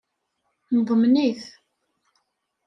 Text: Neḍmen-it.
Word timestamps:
Neḍmen-it. 0.73 1.43